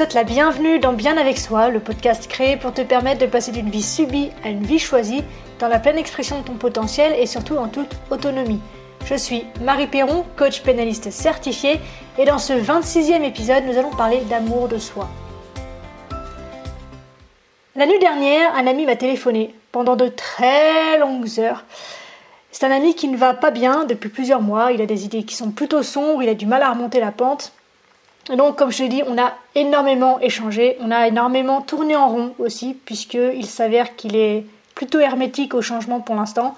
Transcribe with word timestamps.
te 0.00 0.04
souhaite 0.04 0.14
la 0.14 0.24
bienvenue 0.24 0.78
dans 0.78 0.94
Bien 0.94 1.18
avec 1.18 1.36
soi, 1.36 1.68
le 1.68 1.78
podcast 1.78 2.26
créé 2.26 2.56
pour 2.56 2.72
te 2.72 2.80
permettre 2.80 3.20
de 3.20 3.26
passer 3.26 3.52
d'une 3.52 3.68
vie 3.68 3.82
subie 3.82 4.30
à 4.42 4.48
une 4.48 4.62
vie 4.62 4.78
choisie, 4.78 5.22
dans 5.58 5.68
la 5.68 5.78
pleine 5.78 5.98
expression 5.98 6.38
de 6.38 6.44
ton 6.46 6.54
potentiel 6.54 7.12
et 7.18 7.26
surtout 7.26 7.58
en 7.58 7.68
toute 7.68 7.94
autonomie. 8.10 8.60
Je 9.04 9.14
suis 9.14 9.44
Marie 9.60 9.88
Perron, 9.88 10.24
coach 10.38 10.62
pénaliste 10.62 11.10
certifiée, 11.10 11.80
et 12.16 12.24
dans 12.24 12.38
ce 12.38 12.54
26e 12.54 13.24
épisode, 13.24 13.64
nous 13.66 13.76
allons 13.76 13.90
parler 13.90 14.22
d'amour 14.30 14.68
de 14.68 14.78
soi. 14.78 15.06
La 17.76 17.84
nuit 17.84 17.98
dernière, 17.98 18.54
un 18.54 18.66
ami 18.66 18.86
m'a 18.86 18.96
téléphoné 18.96 19.54
pendant 19.70 19.96
de 19.96 20.08
très 20.08 20.98
longues 20.98 21.38
heures. 21.40 21.64
C'est 22.52 22.64
un 22.64 22.70
ami 22.70 22.94
qui 22.94 23.08
ne 23.08 23.18
va 23.18 23.34
pas 23.34 23.50
bien 23.50 23.84
depuis 23.84 24.08
plusieurs 24.08 24.40
mois, 24.40 24.72
il 24.72 24.80
a 24.80 24.86
des 24.86 25.04
idées 25.04 25.24
qui 25.24 25.34
sont 25.34 25.50
plutôt 25.50 25.82
sombres, 25.82 26.22
il 26.22 26.30
a 26.30 26.34
du 26.34 26.46
mal 26.46 26.62
à 26.62 26.70
remonter 26.70 27.00
la 27.00 27.12
pente. 27.12 27.52
Et 28.30 28.36
donc, 28.36 28.56
comme 28.56 28.70
je 28.70 28.84
l'ai 28.84 28.88
dit, 28.88 29.02
on 29.06 29.18
a 29.18 29.34
énormément 29.56 30.20
échangé, 30.20 30.76
on 30.80 30.92
a 30.92 31.08
énormément 31.08 31.62
tourné 31.62 31.96
en 31.96 32.08
rond 32.08 32.34
aussi, 32.38 32.74
puisqu'il 32.74 33.46
s'avère 33.46 33.96
qu'il 33.96 34.14
est 34.14 34.44
plutôt 34.76 35.00
hermétique 35.00 35.52
au 35.52 35.62
changement 35.62 36.00
pour 36.00 36.14
l'instant. 36.14 36.54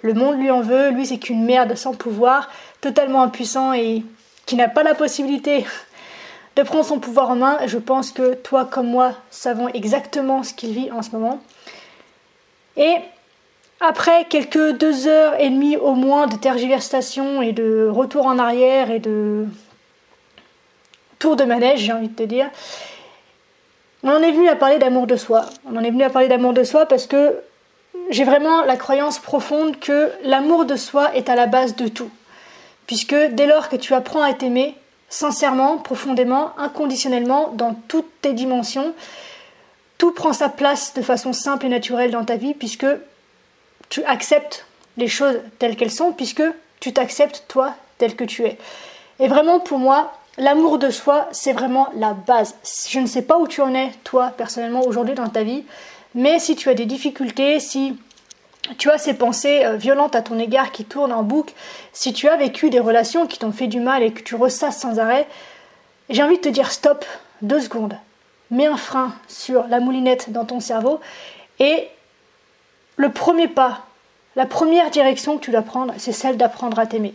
Le 0.00 0.14
monde 0.14 0.38
lui 0.38 0.50
en 0.50 0.62
veut, 0.62 0.90
lui 0.90 1.04
c'est 1.04 1.18
qu'une 1.18 1.44
merde 1.44 1.74
sans 1.76 1.92
pouvoir, 1.92 2.48
totalement 2.80 3.22
impuissant 3.22 3.74
et 3.74 4.02
qui 4.46 4.56
n'a 4.56 4.68
pas 4.68 4.82
la 4.82 4.94
possibilité 4.94 5.66
de 6.56 6.62
prendre 6.62 6.86
son 6.86 6.98
pouvoir 6.98 7.30
en 7.30 7.36
main. 7.36 7.58
Je 7.66 7.76
pense 7.76 8.12
que 8.12 8.34
toi 8.34 8.64
comme 8.64 8.88
moi 8.88 9.12
savons 9.30 9.68
exactement 9.68 10.42
ce 10.42 10.54
qu'il 10.54 10.72
vit 10.72 10.90
en 10.90 11.02
ce 11.02 11.10
moment. 11.10 11.38
Et 12.78 12.94
après 13.80 14.24
quelques 14.30 14.78
deux 14.78 15.06
heures 15.06 15.38
et 15.38 15.50
demie 15.50 15.76
au 15.76 15.92
moins 15.92 16.28
de 16.28 16.36
tergiversation 16.36 17.42
et 17.42 17.52
de 17.52 17.88
retour 17.92 18.24
en 18.24 18.38
arrière 18.38 18.90
et 18.90 19.00
de 19.00 19.46
tour 21.20 21.36
de 21.36 21.44
manège, 21.44 21.80
j'ai 21.80 21.92
envie 21.92 22.08
de 22.08 22.16
te 22.16 22.24
dire, 22.24 22.50
on 24.02 24.10
en 24.10 24.22
est 24.22 24.32
venu 24.32 24.48
à 24.48 24.56
parler 24.56 24.78
d'amour 24.78 25.06
de 25.06 25.14
soi. 25.14 25.46
On 25.70 25.76
en 25.76 25.84
est 25.84 25.90
venu 25.90 26.02
à 26.02 26.10
parler 26.10 26.26
d'amour 26.26 26.52
de 26.52 26.64
soi 26.64 26.86
parce 26.86 27.06
que 27.06 27.36
j'ai 28.08 28.24
vraiment 28.24 28.62
la 28.62 28.76
croyance 28.76 29.20
profonde 29.20 29.78
que 29.78 30.10
l'amour 30.24 30.64
de 30.64 30.74
soi 30.74 31.14
est 31.14 31.28
à 31.28 31.36
la 31.36 31.46
base 31.46 31.76
de 31.76 31.86
tout. 31.86 32.10
Puisque 32.86 33.14
dès 33.14 33.46
lors 33.46 33.68
que 33.68 33.76
tu 33.76 33.94
apprends 33.94 34.22
à 34.22 34.32
t'aimer, 34.32 34.74
sincèrement, 35.10 35.76
profondément, 35.76 36.52
inconditionnellement, 36.58 37.50
dans 37.52 37.74
toutes 37.88 38.10
tes 38.22 38.32
dimensions, 38.32 38.94
tout 39.98 40.12
prend 40.12 40.32
sa 40.32 40.48
place 40.48 40.94
de 40.94 41.02
façon 41.02 41.32
simple 41.32 41.66
et 41.66 41.68
naturelle 41.68 42.10
dans 42.10 42.24
ta 42.24 42.36
vie, 42.36 42.54
puisque 42.54 42.86
tu 43.90 44.02
acceptes 44.04 44.64
les 44.96 45.08
choses 45.08 45.40
telles 45.58 45.76
qu'elles 45.76 45.90
sont, 45.90 46.12
puisque 46.12 46.42
tu 46.80 46.94
t'acceptes 46.94 47.44
toi 47.48 47.74
tel 47.98 48.16
que 48.16 48.24
tu 48.24 48.44
es. 48.44 48.56
Et 49.18 49.28
vraiment, 49.28 49.60
pour 49.60 49.78
moi, 49.78 50.12
l'amour 50.40 50.78
de 50.78 50.90
soi, 50.90 51.28
c'est 51.30 51.52
vraiment 51.52 51.88
la 51.94 52.14
base. 52.14 52.56
Je 52.88 52.98
ne 52.98 53.06
sais 53.06 53.22
pas 53.22 53.38
où 53.38 53.46
tu 53.46 53.60
en 53.60 53.74
es, 53.74 53.92
toi, 54.02 54.32
personnellement, 54.36 54.82
aujourd'hui 54.82 55.14
dans 55.14 55.28
ta 55.28 55.44
vie, 55.44 55.64
mais 56.14 56.38
si 56.40 56.56
tu 56.56 56.68
as 56.68 56.74
des 56.74 56.86
difficultés, 56.86 57.60
si 57.60 57.96
tu 58.78 58.90
as 58.90 58.98
ces 58.98 59.14
pensées 59.14 59.64
euh, 59.64 59.76
violentes 59.76 60.16
à 60.16 60.22
ton 60.22 60.38
égard 60.38 60.72
qui 60.72 60.84
tournent 60.84 61.12
en 61.12 61.22
boucle, 61.22 61.54
si 61.92 62.12
tu 62.12 62.28
as 62.28 62.36
vécu 62.36 62.70
des 62.70 62.80
relations 62.80 63.26
qui 63.26 63.38
t'ont 63.38 63.52
fait 63.52 63.68
du 63.68 63.80
mal 63.80 64.02
et 64.02 64.12
que 64.12 64.22
tu 64.22 64.34
ressasses 64.34 64.78
sans 64.78 64.98
arrêt, 64.98 65.28
j'ai 66.08 66.22
envie 66.22 66.36
de 66.36 66.42
te 66.42 66.48
dire 66.48 66.72
stop, 66.72 67.04
deux 67.42 67.60
secondes. 67.60 67.96
Mets 68.50 68.66
un 68.66 68.76
frein 68.76 69.14
sur 69.28 69.66
la 69.68 69.78
moulinette 69.78 70.30
dans 70.30 70.44
ton 70.44 70.58
cerveau 70.58 71.00
et 71.58 71.88
le 72.96 73.12
premier 73.12 73.46
pas, 73.46 73.86
la 74.36 74.46
première 74.46 74.90
direction 74.90 75.38
que 75.38 75.44
tu 75.44 75.50
dois 75.50 75.62
prendre, 75.62 75.94
c'est 75.98 76.12
celle 76.12 76.36
d'apprendre 76.36 76.78
à 76.78 76.86
t'aimer. 76.86 77.14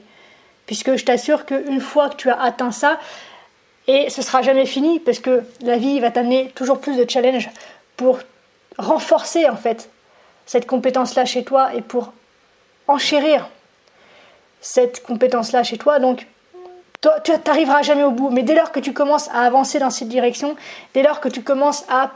Puisque 0.66 0.96
je 0.96 1.06
t'assure 1.06 1.46
qu'une 1.46 1.82
fois 1.82 2.10
que 2.10 2.16
tu 2.16 2.30
as 2.30 2.42
atteint 2.42 2.72
ça, 2.72 3.00
et 3.88 4.10
ce 4.10 4.22
sera 4.22 4.42
jamais 4.42 4.66
fini, 4.66 5.00
parce 5.00 5.20
que 5.20 5.44
la 5.62 5.78
vie 5.78 6.00
va 6.00 6.12
t'amener 6.12 6.50
toujours 6.56 6.80
plus 6.80 6.98
de 6.98 7.10
challenges 7.10 7.50
pour 7.98 8.20
renforcer 8.78 9.48
en 9.48 9.56
fait 9.56 9.90
cette 10.46 10.68
compétence-là 10.68 11.26
chez 11.26 11.44
toi 11.44 11.74
et 11.74 11.82
pour 11.82 12.14
enchérir 12.88 13.48
cette 14.62 15.04
compétence-là 15.04 15.64
chez 15.64 15.78
toi. 15.78 16.00
Donc, 16.00 16.26
tu 17.24 17.32
n'arriveras 17.46 17.84
jamais 17.84 18.04
au 18.04 18.12
bout. 18.12 18.30
Mais 18.30 18.42
dès 18.42 18.56
lors 18.56 18.72
que 18.72 18.80
tu 18.80 18.94
commences 18.94 19.30
à 19.30 19.42
avancer 19.42 19.78
dans 19.80 19.92
cette 19.92 20.08
direction, 20.08 20.56
dès 20.94 21.04
lors 21.04 21.20
que 21.20 21.30
tu 21.30 21.44
commences 21.44 21.86
à 21.90 22.12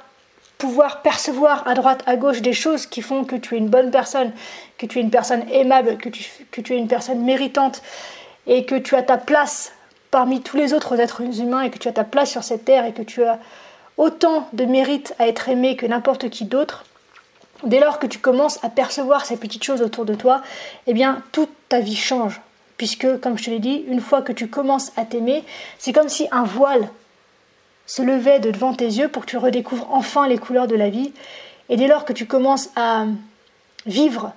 pouvoir 0.57 1.01
percevoir 1.01 1.67
à 1.67 1.73
droite, 1.73 2.03
à 2.05 2.15
gauche 2.15 2.41
des 2.41 2.53
choses 2.53 2.85
qui 2.85 3.01
font 3.01 3.23
que 3.23 3.35
tu 3.35 3.55
es 3.55 3.57
une 3.59 3.69
bonne 3.69 3.91
personne, 3.91 4.33
que 4.77 4.85
tu 4.85 4.99
es 4.99 5.01
une 5.01 5.11
personne 5.11 5.45
aimable, 5.51 5.97
que 5.97 6.09
tu 6.09 6.73
es 6.73 6.77
une 6.77 6.87
personne 6.87 7.23
méritante 7.23 7.81
et 8.49 8.65
que 8.65 8.75
tu 8.75 8.95
as 8.95 9.03
ta 9.03 9.17
place 9.17 9.71
parmi 10.11 10.41
tous 10.41 10.57
les 10.57 10.73
autres 10.73 10.99
êtres 10.99 11.21
humains 11.21 11.61
et 11.61 11.69
que 11.69 11.77
tu 11.77 11.87
as 11.87 11.93
ta 11.93 12.03
place 12.03 12.31
sur 12.31 12.43
cette 12.43 12.65
terre 12.65 12.83
et 12.83 12.93
que 12.93 13.03
tu 13.03 13.23
as 13.23 13.39
autant 13.95 14.49
de 14.53 14.65
mérite 14.65 15.13
à 15.19 15.27
être 15.27 15.47
aimé 15.49 15.75
que 15.75 15.85
n'importe 15.85 16.29
qui 16.29 16.45
d'autre, 16.45 16.83
dès 17.63 17.79
lors 17.79 17.99
que 17.99 18.07
tu 18.07 18.17
commences 18.17 18.61
à 18.63 18.69
percevoir 18.69 19.25
ces 19.25 19.37
petites 19.37 19.63
choses 19.63 19.83
autour 19.83 20.03
de 20.03 20.15
toi, 20.15 20.41
eh 20.87 20.93
bien 20.93 21.21
toute 21.31 21.51
ta 21.69 21.79
vie 21.79 21.95
change. 21.95 22.41
Puisque, 22.77 23.19
comme 23.19 23.37
je 23.37 23.43
te 23.43 23.49
l'ai 23.49 23.59
dit, 23.59 23.83
une 23.87 24.01
fois 24.01 24.21
que 24.21 24.31
tu 24.31 24.47
commences 24.47 24.93
à 24.95 25.05
t'aimer, 25.05 25.43
c'est 25.77 25.93
comme 25.93 26.09
si 26.09 26.27
un 26.31 26.43
voile 26.43 26.89
se 27.85 28.01
levait 28.01 28.39
de 28.39 28.51
devant 28.51 28.73
tes 28.73 28.85
yeux 28.85 29.09
pour 29.09 29.25
que 29.25 29.29
tu 29.29 29.37
redécouvres 29.37 29.87
enfin 29.91 30.27
les 30.27 30.37
couleurs 30.37 30.67
de 30.67 30.75
la 30.75 30.89
vie. 30.89 31.11
Et 31.67 31.75
dès 31.75 31.87
lors 31.87 32.05
que 32.05 32.13
tu 32.13 32.25
commences 32.25 32.69
à 32.75 33.05
vivre 33.85 34.31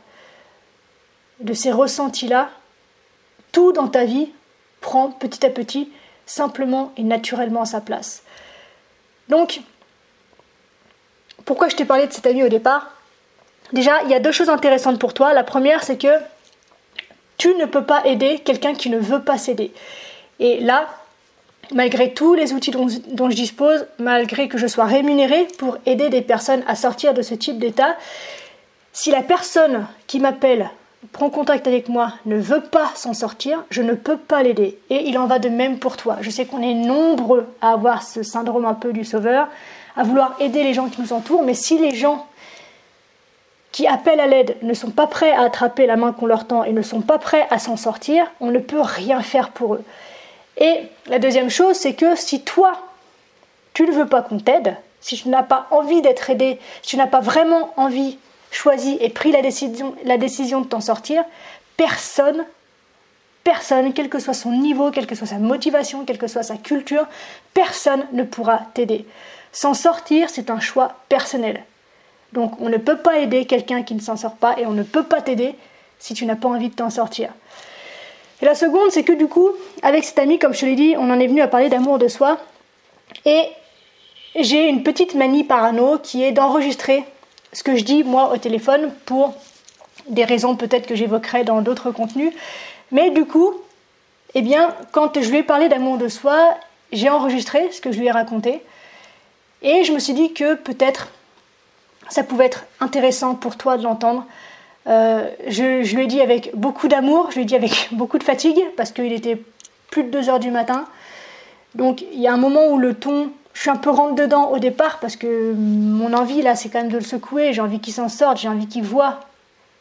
de 1.41 1.55
ces 1.55 1.71
ressentis-là, 1.71 2.51
tout 3.53 3.73
dans 3.73 3.89
ta 3.89 4.05
vie 4.05 4.31
prend 4.81 5.11
petit 5.11 5.47
à 5.47 5.51
petit 5.51 5.91
simplement 6.27 6.93
et 6.97 7.03
naturellement 7.03 7.65
sa 7.65 7.81
place. 7.81 8.23
Donc, 9.29 9.61
pourquoi 11.45 11.69
je 11.69 11.77
t'ai 11.77 11.85
parlé 11.85 12.07
de 12.07 12.13
cet 12.13 12.27
ami 12.27 12.43
au 12.43 12.49
départ? 12.49 12.91
Déjà, 13.73 14.03
il 14.05 14.11
y 14.11 14.15
a 14.15 14.21
deux 14.21 14.33
choses 14.33 14.51
intéressantes 14.51 14.99
pour 14.99 15.15
toi. 15.15 15.33
La 15.33 15.45
première, 15.45 15.83
c'est 15.83 15.97
que 15.97 16.19
tu 17.39 17.55
ne 17.55 17.65
peux 17.65 17.85
pas 17.85 18.05
aider 18.05 18.41
quelqu'un 18.41 18.75
qui 18.75 18.91
ne 18.91 18.99
veut 18.99 19.23
pas 19.23 19.39
s'aider. 19.39 19.73
Et 20.39 20.61
là, 20.61 20.89
malgré 21.73 22.13
tous 22.13 22.35
les 22.35 22.53
outils 22.53 22.71
dont, 22.71 22.87
dont, 23.09 23.31
je 23.31 23.37
dispose, 23.37 23.87
malgré 23.99 24.49
que 24.49 24.59
je 24.59 24.67
sois 24.67 24.85
rémunérée 24.85 25.49
pour 25.59 25.79
aider 25.87 26.09
des 26.11 26.23
personnes 26.23 26.63
à 26.67 26.77
sortir 26.77 27.15
de 27.15 27.23
ce 27.23 27.35
type 27.35 27.59
d'état, 27.59 27.97
si 28.93 29.11
la 29.11 29.23
personne 29.23 29.87
qui 30.07 30.21
m'appelle 30.21 30.71
prend 31.11 31.31
contact 31.31 31.67
avec 31.67 31.89
moi 31.89 32.13
ne 32.27 32.37
veut 32.37 32.61
pas 32.61 32.91
s'en 32.95 33.13
sortir, 33.13 33.65
je 33.71 33.83
ne 33.83 33.95
peux 33.95 34.17
pas 34.17 34.43
l'aider. 34.43 34.79
Et 34.91 35.09
il 35.09 35.19
en 35.19 35.27
va 35.27 35.39
de 35.39 35.49
même 35.49 35.79
pour 35.79 35.97
toi. 35.97 36.19
Je 36.21 36.31
sais 36.31 36.47
qu'on 36.47 36.63
est 36.63 36.75
nombreux 36.75 37.47
à 37.61 37.73
avoir 37.73 38.03
ce 38.03 38.23
syndrome 38.23 38.65
un 38.65 38.75
peu 38.75 38.93
du 38.93 39.05
sauveur, 39.05 39.49
à 39.97 40.05
vouloir 40.05 40.37
aider 40.39 40.63
les 40.63 40.75
gens 40.75 40.89
qui 40.89 41.01
nous 41.01 41.13
entourent, 41.13 41.43
mais 41.43 41.55
si 41.55 41.79
les 41.79 41.95
gens 41.95 42.27
qui 43.73 43.87
appellent 43.87 44.21
à 44.21 44.27
l'aide 44.27 44.57
ne 44.63 44.75
sont 44.75 44.91
pas 44.91 45.07
prêts 45.07 45.33
à 45.33 45.43
attraper 45.43 45.87
la 45.87 45.97
main 45.97 46.13
qu'on 46.13 46.27
leur 46.27 46.47
tend 46.47 46.63
et 46.63 46.73
ne 46.73 46.83
sont 46.83 47.01
pas 47.01 47.19
prêts 47.19 47.47
à 47.51 47.59
s'en 47.59 47.77
sortir, 47.77 48.31
on 48.41 48.51
ne 48.51 48.59
peut 48.59 48.83
rien 48.83 49.23
faire 49.23 49.51
pour 49.51 49.75
eux. 49.75 49.85
Et 50.59 50.83
la 51.07 51.19
deuxième 51.19 51.49
chose, 51.49 51.77
c'est 51.77 51.95
que 51.95 52.15
si 52.15 52.43
toi, 52.43 52.73
tu 53.73 53.87
ne 53.87 53.93
veux 53.93 54.07
pas 54.07 54.21
qu'on 54.21 54.39
t'aide, 54.39 54.77
si 55.01 55.17
tu 55.17 55.31
n'as 55.31 55.43
pas 55.43 55.67
envie 55.71 56.03
d'être 56.03 56.29
aidé, 56.29 56.59
si 56.83 56.91
tu 56.91 56.97
n'as 56.97 57.07
pas 57.07 57.21
vraiment 57.21 57.73
envie 57.77 58.19
choisi 58.53 58.97
et 59.01 59.09
pris 59.09 59.33
la 59.33 59.43
décision, 59.43 59.97
la 60.05 60.19
décision 60.19 60.61
de 60.61 60.67
t'en 60.67 60.81
sortir, 60.81 61.25
personne, 61.77 62.45
personne, 63.43 63.93
quel 63.93 64.09
que 64.09 64.21
soit 64.21 64.35
son 64.35 64.53
niveau, 64.53 64.91
quelle 64.93 65.07
que 65.07 65.17
soit 65.17 65.27
sa 65.27 65.39
motivation, 65.39 66.05
quelle 66.05 66.19
que 66.19 66.29
soit 66.29 66.45
sa 66.45 66.57
culture, 66.57 67.07
personne 67.55 68.07
ne 68.13 68.23
pourra 68.23 68.61
t'aider. 68.75 69.07
S'en 69.51 69.75
sortir, 69.75 70.31
c'est 70.31 70.51
un 70.51 70.61
choix 70.61 70.95
personnel. 71.09 71.65
Donc 72.33 72.61
on 72.61 72.69
ne 72.69 72.77
peut 72.77 72.99
pas 72.99 73.19
aider 73.19 73.47
quelqu'un 73.47 73.83
qui 73.83 73.95
ne 73.95 74.01
s'en 74.01 74.17
sort 74.17 74.37
pas 74.37 74.59
et 74.59 74.67
on 74.67 74.73
ne 74.73 74.83
peut 74.83 75.03
pas 75.03 75.21
t'aider 75.21 75.55
si 75.99 76.15
tu 76.15 76.27
n'as 76.27 76.37
pas 76.37 76.49
envie 76.49 76.69
de 76.69 76.75
t'en 76.75 76.91
sortir. 76.91 77.31
Et 78.41 78.45
la 78.45 78.55
seconde, 78.55 78.91
c'est 78.91 79.05
que 79.05 79.13
du 79.13 79.29
coup, 79.29 79.51
avec 79.83 80.05
cet 80.05 80.19
ami, 80.19 80.39
comme 80.39 80.53
je 80.53 80.61
te 80.61 80.67
l'ai 80.67 80.75
dit, 80.75 80.95
on 80.99 81.11
en 81.11 81.21
est 81.21 81.27
venu 81.27 81.41
à 81.41 81.49
parler 81.49 81.69
d'amour 81.69 81.99
de 81.99 82.09
soi. 82.09 82.39
Et 83.25 83.45
j'ai 84.35 84.69
une 84.69 84.83
petite 84.83 85.15
manie 85.15 85.45
parano 85.45 85.99
qui 85.99 86.25
est 86.25 86.33
d'enregistrer 86.33 87.05
ce 87.53 87.63
que 87.63 87.77
je 87.77 87.85
dis 87.85 88.05
moi 88.05 88.33
au 88.33 88.37
téléphone 88.37 88.93
pour 89.07 89.35
des 90.09 90.25
raisons 90.25 90.57
peut-être 90.57 90.87
que 90.87 90.95
j'évoquerai 90.95 91.45
dans 91.45 91.61
d'autres 91.63 91.91
contenus. 91.91 92.33
Mais 92.91 93.11
du 93.11 93.25
coup, 93.25 93.55
eh 94.35 94.43
bien, 94.43 94.75
quand 94.93 95.21
je 95.21 95.31
lui 95.31 95.39
ai 95.39 95.43
parlé 95.43 95.69
d'amour 95.69 95.99
de 95.99 96.09
soi, 96.09 96.57
j'ai 96.93 97.09
enregistré 97.09 97.71
ce 97.71 97.81
que 97.81 97.93
je 97.93 97.99
lui 97.99 98.07
ai 98.07 98.11
raconté. 98.11 98.63
Et 99.63 99.85
je 99.85 99.93
me 99.93 99.99
suis 99.99 100.15
dit 100.15 100.33
que 100.33 100.55
peut-être 100.55 101.09
ça 102.09 102.23
pouvait 102.25 102.47
être 102.47 102.65
intéressant 102.81 103.35
pour 103.35 103.57
toi 103.57 103.77
de 103.77 103.83
l'entendre. 103.83 104.27
Euh, 104.89 105.31
je, 105.47 105.83
je, 105.83 105.97
lui 105.97 106.05
ai 106.05 106.07
dit 106.07 106.21
avec 106.21 106.51
beaucoup 106.55 106.89
d'amour, 106.89 107.29
je 107.31 107.37
lui 107.37 107.43
ai 107.43 107.45
dit 107.45 107.55
avec 107.55 107.89
beaucoup 107.93 108.19
de 108.19 108.25
fatigue, 108.25 108.61
parce 108.77 108.91
qu'il 108.91 109.13
était 109.13 109.41
plus 109.91 110.05
de 110.05 110.11
2 110.11 110.29
heures 110.29 110.41
du 110.41 110.51
matin. 110.51 110.87
Donc 111.75 112.03
il 112.13 112.21
y 112.21 112.27
a 112.27 112.33
un 112.33 112.39
moment 112.39 112.67
où 112.67 112.79
le 112.79 112.95
ton 112.95 113.31
je 113.55 113.61
suis 113.61 113.71
un 113.71 113.77
peu 113.77 113.91
rentre 113.91 114.15
dedans 114.15 114.51
au 114.51 114.59
départ 114.59 114.99
parce 114.99 115.17
que 115.17 115.53
mon 115.55 116.13
envie 116.15 116.43
là 116.43 116.55
c'est 116.55 116.69
quand 116.69 116.81
même 116.81 116.91
de 116.91 116.99
le 116.99 117.05
secouer, 117.05 117.53
j'ai 117.53 117.61
envie 117.61 117.81
qu'il 117.81 117.93
s'en 117.93 118.09
sorte, 118.09 118.39
j'ai 118.39 118.49
envie 118.49 118.67
qu'il 118.67 118.85
voit, 118.85 119.21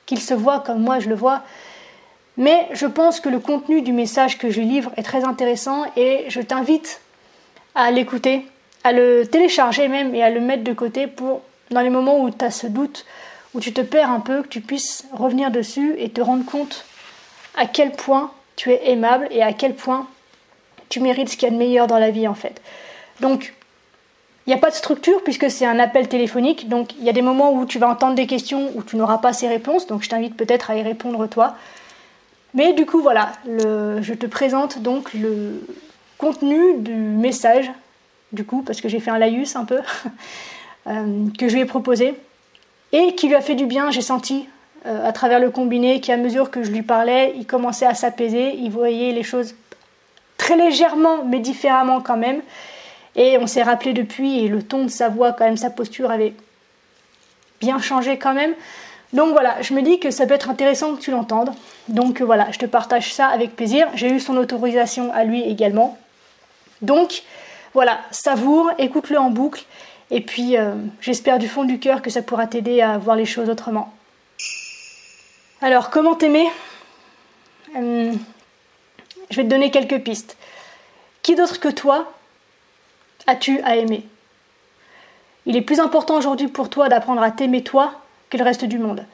qu'il 0.05 0.19
se 0.19 0.33
voit 0.33 0.59
comme 0.59 0.81
moi 0.81 0.99
je 0.99 1.09
le 1.09 1.15
vois. 1.15 1.41
Mais 2.37 2.67
je 2.73 2.85
pense 2.85 3.19
que 3.19 3.29
le 3.29 3.39
contenu 3.39 3.81
du 3.81 3.93
message 3.93 4.37
que 4.37 4.49
je 4.49 4.61
livre 4.61 4.91
est 4.97 5.03
très 5.03 5.23
intéressant 5.23 5.85
et 5.95 6.25
je 6.29 6.41
t'invite 6.41 7.01
à 7.75 7.91
l'écouter 7.91 8.45
à 8.83 8.91
le 8.91 9.25
télécharger 9.25 9.87
même 9.87 10.15
et 10.15 10.23
à 10.23 10.29
le 10.29 10.39
mettre 10.39 10.63
de 10.63 10.73
côté 10.73 11.07
pour, 11.07 11.41
dans 11.69 11.81
les 11.81 11.89
moments 11.89 12.21
où 12.23 12.31
tu 12.31 12.43
as 12.43 12.51
ce 12.51 12.67
doute, 12.67 13.05
où 13.53 13.59
tu 13.59 13.73
te 13.73 13.81
perds 13.81 14.09
un 14.09 14.19
peu, 14.19 14.41
que 14.41 14.47
tu 14.47 14.61
puisses 14.61 15.05
revenir 15.13 15.51
dessus 15.51 15.95
et 15.97 16.09
te 16.09 16.21
rendre 16.21 16.45
compte 16.45 16.85
à 17.55 17.65
quel 17.65 17.91
point 17.91 18.31
tu 18.55 18.71
es 18.71 18.91
aimable 18.91 19.27
et 19.31 19.43
à 19.43 19.53
quel 19.53 19.75
point 19.75 20.07
tu 20.89 20.99
mérites 20.99 21.29
ce 21.29 21.37
qu'il 21.37 21.47
y 21.47 21.51
a 21.51 21.53
de 21.53 21.59
meilleur 21.59 21.87
dans 21.87 21.99
la 21.99 22.11
vie 22.11 22.27
en 22.27 22.33
fait. 22.33 22.61
Donc, 23.19 23.53
il 24.47 24.49
n'y 24.49 24.55
a 24.55 24.57
pas 24.57 24.69
de 24.69 24.75
structure 24.75 25.23
puisque 25.23 25.51
c'est 25.51 25.65
un 25.65 25.79
appel 25.79 26.07
téléphonique, 26.07 26.67
donc 26.67 26.95
il 26.97 27.03
y 27.03 27.09
a 27.09 27.13
des 27.13 27.21
moments 27.21 27.53
où 27.53 27.65
tu 27.65 27.77
vas 27.77 27.89
entendre 27.89 28.15
des 28.15 28.27
questions 28.27 28.71
où 28.75 28.83
tu 28.83 28.95
n'auras 28.95 29.19
pas 29.19 29.33
ces 29.33 29.47
réponses, 29.47 29.87
donc 29.87 30.03
je 30.03 30.09
t'invite 30.09 30.35
peut-être 30.35 30.71
à 30.71 30.75
y 30.75 30.81
répondre 30.81 31.27
toi. 31.27 31.55
Mais 32.53 32.73
du 32.73 32.85
coup, 32.85 33.01
voilà, 33.01 33.31
je 33.45 34.13
te 34.13 34.25
présente 34.25 34.79
donc 34.79 35.13
le 35.13 35.61
contenu 36.17 36.77
du 36.79 36.93
message, 36.93 37.71
du 38.31 38.43
coup, 38.43 38.61
parce 38.61 38.81
que 38.81 38.89
j'ai 38.89 38.99
fait 38.99 39.11
un 39.11 39.17
laïus 39.17 39.55
un 39.55 39.65
peu, 39.65 39.79
euh, 40.87 41.25
que 41.37 41.47
je 41.47 41.53
lui 41.55 41.61
ai 41.61 41.65
proposé, 41.65 42.15
et 42.91 43.15
qui 43.15 43.27
lui 43.27 43.35
a 43.35 43.41
fait 43.41 43.55
du 43.55 43.65
bien, 43.65 43.89
j'ai 43.89 44.01
senti, 44.01 44.47
euh, 44.85 45.07
à 45.07 45.13
travers 45.13 45.39
le 45.39 45.49
combiné, 45.49 46.01
qu'à 46.01 46.17
mesure 46.17 46.51
que 46.51 46.63
je 46.63 46.71
lui 46.71 46.81
parlais, 46.81 47.33
il 47.37 47.45
commençait 47.45 47.85
à 47.85 47.93
s'apaiser, 47.93 48.55
il 48.55 48.69
voyait 48.69 49.13
les 49.13 49.23
choses 49.23 49.55
très 50.37 50.57
légèrement, 50.57 51.23
mais 51.23 51.39
différemment 51.39 52.01
quand 52.01 52.17
même. 52.17 52.41
Et 53.15 53.37
on 53.37 53.47
s'est 53.47 53.63
rappelé 53.63 53.93
depuis, 53.93 54.39
et 54.39 54.47
le 54.47 54.63
ton 54.63 54.85
de 54.85 54.89
sa 54.89 55.09
voix, 55.09 55.33
quand 55.33 55.45
même, 55.45 55.57
sa 55.57 55.69
posture 55.69 56.11
avait 56.11 56.33
bien 57.59 57.79
changé 57.79 58.17
quand 58.17 58.33
même. 58.33 58.53
Donc 59.13 59.31
voilà, 59.31 59.61
je 59.61 59.73
me 59.73 59.81
dis 59.81 59.99
que 59.99 60.09
ça 60.09 60.25
peut 60.25 60.33
être 60.33 60.49
intéressant 60.49 60.95
que 60.95 61.01
tu 61.01 61.11
l'entendes. 61.11 61.51
Donc 61.89 62.21
voilà, 62.21 62.49
je 62.51 62.59
te 62.59 62.65
partage 62.65 63.13
ça 63.13 63.27
avec 63.27 63.55
plaisir. 63.55 63.87
J'ai 63.93 64.09
eu 64.09 64.19
son 64.19 64.37
autorisation 64.37 65.13
à 65.13 65.25
lui 65.25 65.41
également. 65.43 65.97
Donc 66.81 67.23
voilà, 67.73 67.99
savoure, 68.11 68.71
écoute-le 68.77 69.19
en 69.19 69.29
boucle. 69.29 69.63
Et 70.11 70.21
puis 70.21 70.57
euh, 70.57 70.75
j'espère 71.01 71.39
du 71.39 71.49
fond 71.49 71.65
du 71.65 71.79
cœur 71.79 72.01
que 72.01 72.09
ça 72.09 72.21
pourra 72.21 72.47
t'aider 72.47 72.81
à 72.81 72.97
voir 72.97 73.15
les 73.15 73.25
choses 73.25 73.49
autrement. 73.49 73.93
Alors, 75.61 75.89
comment 75.89 76.15
t'aimer? 76.15 76.47
Hum, 77.75 78.17
Je 79.29 79.35
vais 79.35 79.43
te 79.43 79.49
donner 79.49 79.69
quelques 79.71 79.99
pistes. 79.99 80.37
Qui 81.21 81.35
d'autre 81.35 81.59
que 81.59 81.67
toi 81.67 82.11
as-tu 83.27 83.61
à 83.61 83.75
aimer? 83.75 84.05
Il 85.45 85.55
est 85.55 85.61
plus 85.61 85.79
important 85.79 86.17
aujourd'hui 86.17 86.47
pour 86.47 86.69
toi 86.69 86.89
d'apprendre 86.89 87.21
à 87.21 87.31
t'aimer 87.31 87.63
toi 87.63 87.93
que 88.29 88.37
le 88.37 88.43
reste 88.43 88.65
du 88.65 88.77
monde. 88.77 89.05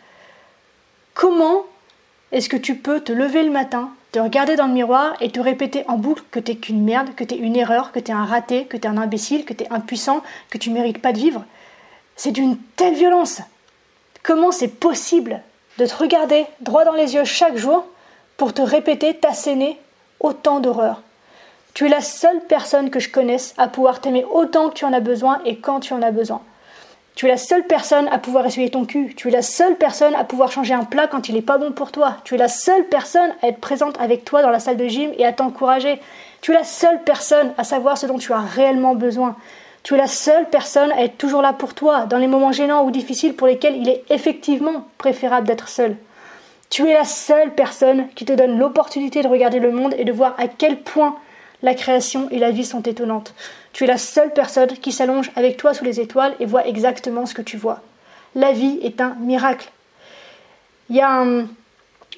Comment 1.14 1.64
est-ce 2.32 2.50
que 2.50 2.58
tu 2.58 2.76
peux 2.76 3.00
te 3.00 3.12
lever 3.12 3.44
le 3.44 3.52
matin, 3.52 3.92
te 4.12 4.20
regarder 4.20 4.56
dans 4.56 4.68
le 4.68 4.74
miroir 4.74 5.16
et 5.22 5.32
te 5.32 5.40
répéter 5.40 5.86
en 5.88 5.98
boucle 5.98 6.24
que 6.30 6.40
t'es 6.40 6.56
qu'une 6.56 6.84
merde, 6.84 7.16
que 7.16 7.24
t'es 7.24 7.38
une 7.38 7.56
erreur, 7.56 7.92
que 7.92 8.00
t'es 8.00 8.12
un 8.12 8.26
raté, 8.26 8.66
que 8.66 8.78
t'es 8.78 8.88
un 8.88 8.98
imbécile, 8.98 9.46
que 9.46 9.54
t'es 9.54 9.72
impuissant, 9.72 10.22
que 10.50 10.58
tu 10.58 10.70
mérites 10.70 11.02
pas 11.02 11.14
de 11.14 11.20
vivre? 11.20 11.46
C'est 12.16 12.32
d'une 12.32 12.58
telle 12.76 12.96
violence! 12.96 13.42
Comment 14.24 14.52
c'est 14.52 14.80
possible 14.80 15.42
de 15.78 15.86
te 15.86 15.96
regarder 15.96 16.46
droit 16.60 16.84
dans 16.84 16.94
les 16.94 17.16
yeux 17.16 17.24
chaque 17.24 17.56
jour 17.56 17.86
pour 18.36 18.54
te 18.54 18.62
répéter, 18.62 19.16
t'asséner 19.16 19.80
autant 20.20 20.60
d'horreur 20.60 21.02
tu 21.78 21.86
es 21.86 21.90
la 21.90 22.02
seule 22.02 22.40
personne 22.40 22.90
que 22.90 23.00
je 23.00 23.08
connaisse 23.12 23.54
à 23.60 23.68
pouvoir 23.68 24.02
t'aimer 24.02 24.26
autant 24.32 24.70
que 24.70 24.74
tu 24.74 24.84
en 24.84 24.94
as 24.94 25.00
besoin 25.00 25.40
et 25.46 25.58
quand 25.58 25.80
tu 25.80 25.94
en 25.94 26.02
as 26.02 26.10
besoin. 26.10 26.42
Tu 27.14 27.28
es 27.28 27.30
la 27.30 27.38
seule 27.38 27.68
personne 27.68 28.08
à 28.08 28.18
pouvoir 28.18 28.48
essuyer 28.48 28.72
ton 28.72 28.84
cul. 28.84 29.14
Tu 29.16 29.28
es 29.28 29.32
la 29.32 29.44
seule 29.44 29.76
personne 29.76 30.16
à 30.16 30.24
pouvoir 30.24 30.52
changer 30.52 30.74
un 30.74 30.86
plat 30.86 31.06
quand 31.06 31.30
il 31.30 31.36
n'est 31.36 31.44
pas 31.44 31.60
bon 31.60 31.74
pour 31.74 31.92
toi. 31.92 32.18
Tu 32.24 32.34
es 32.34 32.38
la 32.40 32.48
seule 32.48 32.86
personne 32.86 33.30
à 33.44 33.50
être 33.50 33.60
présente 33.60 33.96
avec 34.02 34.26
toi 34.26 34.42
dans 34.42 34.50
la 34.50 34.60
salle 34.60 34.78
de 34.78 34.88
gym 34.88 35.12
et 35.20 35.26
à 35.28 35.34
t'encourager. 35.34 36.02
Tu 36.42 36.50
es 36.50 36.56
la 36.56 36.64
seule 36.64 37.04
personne 37.04 37.54
à 37.60 37.64
savoir 37.64 37.96
ce 37.96 38.08
dont 38.08 38.18
tu 38.18 38.34
as 38.34 38.40
réellement 38.40 38.96
besoin. 38.96 39.36
Tu 39.84 39.94
es 39.94 39.98
la 39.98 40.08
seule 40.08 40.50
personne 40.50 40.92
à 40.94 41.04
être 41.04 41.20
toujours 41.20 41.44
là 41.44 41.54
pour 41.54 41.76
toi 41.76 42.08
dans 42.08 42.18
les 42.18 42.26
moments 42.26 42.54
gênants 42.54 42.86
ou 42.86 42.90
difficiles 42.90 43.36
pour 43.36 43.46
lesquels 43.46 43.78
il 43.78 43.88
est 43.88 44.04
effectivement 44.10 44.88
préférable 44.98 45.46
d'être 45.46 45.68
seul. 45.68 45.96
Tu 46.72 46.90
es 46.90 46.96
la 46.96 47.06
seule 47.06 47.54
personne 47.54 48.08
qui 48.16 48.26
te 48.26 48.34
donne 48.34 48.58
l'opportunité 48.58 49.22
de 49.22 49.28
regarder 49.28 49.60
le 49.60 49.72
monde 49.72 49.94
et 49.96 50.06
de 50.06 50.12
voir 50.12 50.34
à 50.40 50.48
quel 50.48 50.80
point 50.80 51.18
la 51.64 51.74
création 51.74 52.30
et 52.30 52.40
la 52.40 52.52
vie 52.52 52.66
sont 52.66 52.82
étonnantes. 52.82 53.34
Tu 53.74 53.84
es 53.84 53.88
la 53.88 53.98
seule 53.98 54.34
personne 54.34 54.70
qui 54.70 54.92
s'allonge 54.92 55.32
avec 55.36 55.58
toi 55.58 55.74
sous 55.74 55.84
les 55.84 56.00
étoiles 56.00 56.36
et 56.40 56.46
voit 56.46 56.68
exactement 56.68 57.26
ce 57.26 57.34
que 57.34 57.42
tu 57.42 57.58
vois. 57.58 57.82
La 58.36 58.52
vie 58.52 58.80
est 58.84 59.02
un 59.02 59.16
miracle. 59.20 59.70
Il 60.90 60.96
y 60.96 61.02
a 61.02 61.12
un 61.12 61.48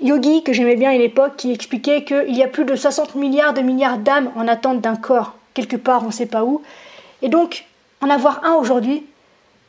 yogi 0.02 0.44
que 0.44 0.54
j'aimais 0.54 0.76
bien 0.76 0.92
à 0.92 0.94
une 0.94 1.02
époque 1.02 1.38
qui 1.38 1.52
expliquait 1.52 2.04
qu'il 2.04 2.36
y 2.36 2.44
a 2.44 2.48
plus 2.48 2.66
de 2.66 2.76
60 2.76 3.16
milliards 3.16 3.54
de 3.54 3.62
milliards 3.62 3.98
d'âmes 3.98 4.32
en 4.36 4.48
attente 4.48 4.82
d'un 4.82 4.96
corps, 4.96 5.36
quelque 5.54 5.76
part 5.76 6.04
on 6.04 6.08
ne 6.08 6.12
sait 6.12 6.26
pas 6.26 6.44
où. 6.44 6.62
Et 7.22 7.30
donc, 7.30 7.66
en 8.02 8.10
avoir 8.10 8.44
un 8.46 8.54
aujourd'hui, 8.54 9.06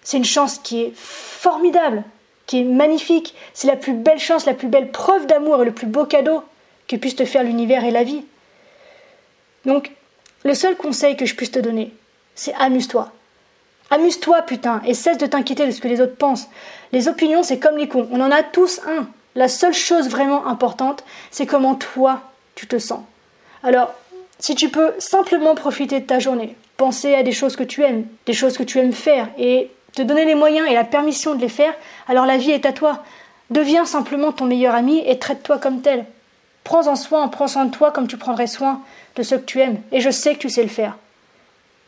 c'est 0.02 0.16
une 0.16 0.24
chance 0.24 0.58
qui 0.58 0.82
est 0.82 0.92
formidable, 0.94 2.04
qui 2.46 2.60
est 2.60 2.64
magnifique. 2.64 3.34
C'est 3.54 3.68
la 3.68 3.76
plus 3.76 3.92
belle 3.92 4.18
chance, 4.18 4.46
la 4.46 4.54
plus 4.54 4.68
belle 4.68 4.90
preuve 4.90 5.26
d'amour 5.26 5.62
et 5.62 5.64
le 5.64 5.72
plus 5.72 5.86
beau 5.86 6.04
cadeau 6.04 6.42
que 6.88 6.96
puisse 6.96 7.16
te 7.16 7.24
faire 7.24 7.44
l'univers 7.44 7.84
et 7.84 7.90
la 7.90 8.04
vie. 8.04 8.24
Donc, 9.64 9.90
le 10.44 10.54
seul 10.54 10.76
conseil 10.76 11.16
que 11.16 11.26
je 11.26 11.34
puisse 11.34 11.50
te 11.50 11.58
donner, 11.58 11.92
c'est 12.34 12.54
amuse-toi. 12.54 13.12
Amuse-toi, 13.90 14.42
putain, 14.42 14.80
et 14.86 14.94
cesse 14.94 15.18
de 15.18 15.26
t'inquiéter 15.26 15.66
de 15.66 15.72
ce 15.72 15.80
que 15.80 15.88
les 15.88 16.00
autres 16.00 16.16
pensent. 16.16 16.48
Les 16.92 17.08
opinions, 17.08 17.42
c'est 17.42 17.58
comme 17.58 17.76
les 17.76 17.88
cons. 17.88 18.08
On 18.12 18.20
en 18.20 18.30
a 18.30 18.42
tous 18.42 18.80
un. 18.86 19.08
La 19.34 19.48
seule 19.48 19.74
chose 19.74 20.08
vraiment 20.08 20.46
importante, 20.46 21.04
c'est 21.30 21.46
comment 21.46 21.74
toi, 21.74 22.22
tu 22.54 22.66
te 22.66 22.78
sens. 22.78 23.00
Alors, 23.62 23.92
si 24.38 24.54
tu 24.54 24.70
peux 24.70 24.94
simplement 24.98 25.54
profiter 25.54 26.00
de 26.00 26.06
ta 26.06 26.18
journée, 26.18 26.56
penser 26.76 27.14
à 27.14 27.22
des 27.22 27.32
choses 27.32 27.56
que 27.56 27.62
tu 27.62 27.82
aimes, 27.82 28.06
des 28.26 28.32
choses 28.32 28.56
que 28.56 28.62
tu 28.62 28.78
aimes 28.78 28.92
faire, 28.92 29.28
et 29.38 29.70
te 29.94 30.02
donner 30.02 30.24
les 30.24 30.34
moyens 30.34 30.68
et 30.68 30.74
la 30.74 30.84
permission 30.84 31.34
de 31.34 31.40
les 31.40 31.48
faire, 31.48 31.74
alors 32.08 32.26
la 32.26 32.38
vie 32.38 32.52
est 32.52 32.66
à 32.66 32.72
toi. 32.72 33.02
Deviens 33.50 33.84
simplement 33.84 34.32
ton 34.32 34.46
meilleur 34.46 34.74
ami 34.74 35.02
et 35.04 35.18
traite-toi 35.18 35.58
comme 35.58 35.82
tel. 35.82 36.06
Prends 36.64 36.86
en 36.88 36.96
soin, 36.96 37.28
prends 37.28 37.48
soin 37.48 37.64
de 37.64 37.70
toi 37.70 37.90
comme 37.90 38.06
tu 38.06 38.16
prendrais 38.16 38.46
soin 38.46 38.82
de 39.16 39.22
ceux 39.22 39.38
que 39.38 39.44
tu 39.44 39.60
aimes, 39.60 39.80
et 39.92 40.00
je 40.00 40.10
sais 40.10 40.34
que 40.34 40.40
tu 40.40 40.50
sais 40.50 40.62
le 40.62 40.68
faire. 40.68 40.96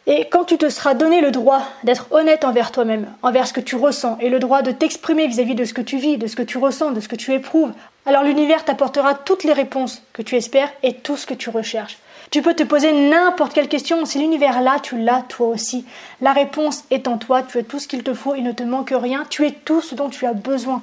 Et 0.06 0.26
quand 0.28 0.44
tu 0.44 0.58
te 0.58 0.68
seras 0.68 0.94
donné 0.94 1.20
le 1.20 1.30
droit 1.30 1.62
d'être 1.84 2.08
honnête 2.10 2.44
envers 2.44 2.72
toi-même, 2.72 3.06
envers 3.22 3.46
ce 3.46 3.52
que 3.52 3.60
tu 3.60 3.76
ressens, 3.76 4.18
et 4.20 4.30
le 4.30 4.40
droit 4.40 4.62
de 4.62 4.72
t'exprimer 4.72 5.28
vis-à-vis 5.28 5.54
de 5.54 5.64
ce 5.64 5.74
que 5.74 5.80
tu 5.80 5.96
vis, 5.96 6.18
de 6.18 6.26
ce 6.26 6.34
que 6.34 6.42
tu 6.42 6.58
ressens, 6.58 6.90
de 6.90 7.00
ce 7.00 7.06
que 7.06 7.14
tu 7.14 7.32
éprouves, 7.32 7.72
alors 8.04 8.24
l'univers 8.24 8.64
t'apportera 8.64 9.14
toutes 9.14 9.44
les 9.44 9.52
réponses 9.52 10.02
que 10.12 10.22
tu 10.22 10.34
espères 10.34 10.72
et 10.82 10.94
tout 10.94 11.16
ce 11.16 11.26
que 11.26 11.34
tu 11.34 11.50
recherches. 11.50 11.98
Tu 12.32 12.42
peux 12.42 12.54
te 12.54 12.64
poser 12.64 12.92
n'importe 12.92 13.52
quelle 13.52 13.68
question, 13.68 14.04
si 14.04 14.18
l'univers 14.18 14.60
là, 14.60 14.78
tu 14.82 14.98
l'as 14.98 15.22
toi 15.28 15.48
aussi. 15.48 15.84
La 16.20 16.32
réponse 16.32 16.84
est 16.90 17.06
en 17.06 17.18
toi, 17.18 17.42
tu 17.42 17.58
as 17.58 17.62
tout 17.62 17.78
ce 17.78 17.86
qu'il 17.86 18.02
te 18.02 18.14
faut, 18.14 18.34
il 18.34 18.42
ne 18.42 18.52
te 18.52 18.62
manque 18.64 18.94
rien, 18.96 19.24
tu 19.30 19.46
es 19.46 19.52
tout 19.52 19.82
ce 19.82 19.94
dont 19.94 20.08
tu 20.08 20.26
as 20.26 20.32
besoin. 20.32 20.82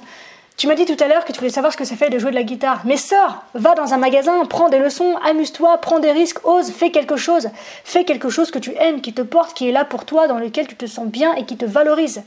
Tu 0.56 0.66
m'as 0.66 0.74
dit 0.74 0.84
tout 0.84 0.96
à 1.02 1.08
l'heure 1.08 1.24
que 1.24 1.32
tu 1.32 1.38
voulais 1.38 1.50
savoir 1.50 1.72
ce 1.72 1.78
que 1.78 1.84
ça 1.84 1.96
fait 1.96 2.10
de 2.10 2.18
jouer 2.18 2.30
de 2.30 2.36
la 2.36 2.42
guitare. 2.42 2.82
Mais 2.84 2.98
sors, 2.98 3.42
va 3.54 3.74
dans 3.74 3.94
un 3.94 3.96
magasin, 3.96 4.44
prends 4.44 4.68
des 4.68 4.78
leçons, 4.78 5.16
amuse-toi, 5.24 5.78
prends 5.78 6.00
des 6.00 6.12
risques, 6.12 6.46
ose, 6.46 6.70
fais 6.70 6.90
quelque 6.90 7.16
chose. 7.16 7.48
Fais 7.84 8.04
quelque 8.04 8.28
chose 8.28 8.50
que 8.50 8.58
tu 8.58 8.74
aimes, 8.76 9.00
qui 9.00 9.14
te 9.14 9.22
porte, 9.22 9.54
qui 9.54 9.68
est 9.68 9.72
là 9.72 9.86
pour 9.86 10.04
toi, 10.04 10.28
dans 10.28 10.38
lequel 10.38 10.66
tu 10.66 10.76
te 10.76 10.86
sens 10.86 11.06
bien 11.06 11.34
et 11.34 11.46
qui 11.46 11.56
te 11.56 11.64
valorise. 11.64 12.22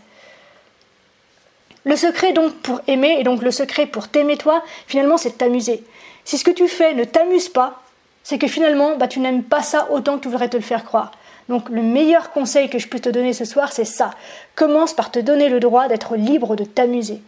Le 1.85 1.95
secret 1.95 2.31
donc 2.31 2.53
pour 2.55 2.81
aimer, 2.87 3.17
et 3.19 3.23
donc 3.23 3.41
le 3.41 3.51
secret 3.51 3.85
pour 3.85 4.07
t'aimer 4.07 4.37
toi, 4.37 4.63
finalement 4.87 5.17
c'est 5.17 5.31
de 5.31 5.35
t'amuser. 5.35 5.83
Si 6.23 6.37
ce 6.37 6.45
que 6.45 6.51
tu 6.51 6.67
fais 6.67 6.93
ne 6.93 7.03
t'amuse 7.03 7.49
pas, 7.49 7.81
c'est 8.23 8.39
que 8.39 8.47
finalement 8.47 8.95
bah, 8.95 9.07
tu 9.07 9.19
n'aimes 9.19 9.43
pas 9.43 9.61
ça 9.61 9.89
autant 9.91 10.17
que 10.17 10.23
tu 10.23 10.29
voudrais 10.29 10.49
te 10.49 10.55
le 10.55 10.63
faire 10.63 10.85
croire. 10.85 11.11
Donc 11.49 11.67
le 11.69 11.81
meilleur 11.81 12.31
conseil 12.31 12.69
que 12.69 12.79
je 12.79 12.87
peux 12.87 12.99
te 12.99 13.09
donner 13.09 13.33
ce 13.33 13.43
soir, 13.43 13.73
c'est 13.73 13.85
ça. 13.85 14.11
Commence 14.55 14.93
par 14.93 15.11
te 15.11 15.19
donner 15.19 15.49
le 15.49 15.59
droit 15.59 15.89
d'être 15.89 16.15
libre 16.15 16.55
de 16.55 16.63
t'amuser. 16.63 17.21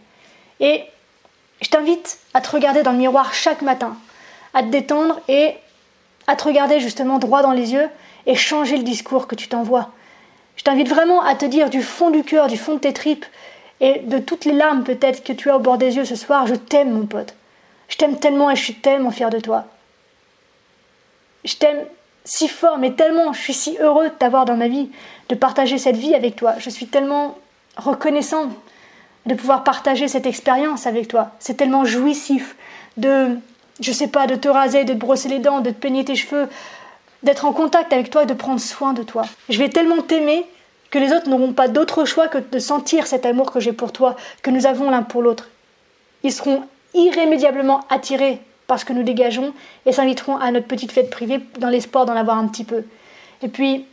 Et 0.60 0.84
je 1.60 1.68
t'invite 1.68 2.18
à 2.34 2.40
te 2.40 2.50
regarder 2.50 2.82
dans 2.82 2.92
le 2.92 2.98
miroir 2.98 3.34
chaque 3.34 3.62
matin, 3.62 3.96
à 4.54 4.62
te 4.62 4.68
détendre 4.68 5.20
et 5.28 5.54
à 6.26 6.36
te 6.36 6.44
regarder 6.44 6.80
justement 6.80 7.18
droit 7.18 7.42
dans 7.42 7.52
les 7.52 7.72
yeux 7.72 7.88
et 8.26 8.34
changer 8.34 8.76
le 8.76 8.82
discours 8.82 9.26
que 9.26 9.34
tu 9.34 9.48
t'envoies. 9.48 9.90
Je 10.56 10.64
t'invite 10.64 10.88
vraiment 10.88 11.22
à 11.22 11.34
te 11.34 11.44
dire 11.44 11.70
du 11.70 11.82
fond 11.82 12.10
du 12.10 12.24
cœur, 12.24 12.48
du 12.48 12.56
fond 12.56 12.74
de 12.74 12.80
tes 12.80 12.92
tripes 12.92 13.26
et 13.80 14.00
de 14.00 14.18
toutes 14.18 14.44
les 14.44 14.52
larmes 14.52 14.84
peut-être 14.84 15.22
que 15.22 15.32
tu 15.32 15.50
as 15.50 15.56
au 15.56 15.60
bord 15.60 15.78
des 15.78 15.96
yeux 15.96 16.04
ce 16.04 16.16
soir, 16.16 16.46
je 16.46 16.54
t'aime 16.54 16.92
mon 16.92 17.06
pote. 17.06 17.34
Je 17.88 17.96
t'aime 17.96 18.18
tellement 18.18 18.50
et 18.50 18.56
je 18.56 18.64
suis 18.64 18.74
tellement 18.74 19.10
fier 19.10 19.30
de 19.30 19.38
toi. 19.38 19.66
Je 21.44 21.54
t'aime 21.54 21.84
si 22.24 22.48
fort, 22.48 22.78
mais 22.78 22.92
tellement, 22.92 23.32
je 23.32 23.40
suis 23.40 23.54
si 23.54 23.76
heureux 23.78 24.08
de 24.08 24.14
t'avoir 24.14 24.44
dans 24.44 24.56
ma 24.56 24.66
vie, 24.66 24.90
de 25.28 25.34
partager 25.36 25.78
cette 25.78 25.96
vie 25.96 26.14
avec 26.14 26.34
toi. 26.34 26.54
Je 26.58 26.70
suis 26.70 26.86
tellement 26.86 27.38
reconnaissant 27.76 28.50
de 29.26 29.34
pouvoir 29.34 29.64
partager 29.64 30.08
cette 30.08 30.26
expérience 30.26 30.86
avec 30.86 31.08
toi. 31.08 31.30
C'est 31.38 31.56
tellement 31.56 31.84
jouissif 31.84 32.56
de, 32.96 33.36
je 33.80 33.92
sais 33.92 34.08
pas, 34.08 34.26
de 34.26 34.36
te 34.36 34.48
raser, 34.48 34.84
de 34.84 34.92
te 34.92 34.98
brosser 34.98 35.28
les 35.28 35.38
dents, 35.38 35.60
de 35.60 35.70
te 35.70 35.74
peigner 35.74 36.04
tes 36.04 36.14
cheveux, 36.14 36.48
d'être 37.22 37.44
en 37.44 37.52
contact 37.52 37.92
avec 37.92 38.10
toi 38.10 38.22
et 38.22 38.26
de 38.26 38.34
prendre 38.34 38.60
soin 38.60 38.92
de 38.92 39.02
toi. 39.02 39.22
Je 39.48 39.58
vais 39.58 39.68
tellement 39.68 40.02
t'aimer 40.02 40.46
que 40.90 40.98
les 40.98 41.12
autres 41.12 41.28
n'auront 41.28 41.52
pas 41.52 41.68
d'autre 41.68 42.04
choix 42.04 42.28
que 42.28 42.38
de 42.38 42.58
sentir 42.58 43.06
cet 43.06 43.26
amour 43.26 43.50
que 43.50 43.60
j'ai 43.60 43.72
pour 43.72 43.92
toi, 43.92 44.16
que 44.42 44.50
nous 44.50 44.66
avons 44.66 44.90
l'un 44.90 45.02
pour 45.02 45.22
l'autre. 45.22 45.48
Ils 46.22 46.32
seront 46.32 46.62
irrémédiablement 46.94 47.80
attirés 47.90 48.40
par 48.66 48.78
ce 48.78 48.84
que 48.84 48.92
nous 48.92 49.02
dégageons 49.02 49.52
et 49.84 49.92
s'inviteront 49.92 50.36
à 50.36 50.50
notre 50.50 50.66
petite 50.66 50.92
fête 50.92 51.10
privée 51.10 51.40
dans 51.58 51.68
l'espoir 51.68 52.06
d'en 52.06 52.16
avoir 52.16 52.38
un 52.38 52.46
petit 52.48 52.64
peu. 52.64 52.84
Et 53.42 53.48
puis, 53.48 53.84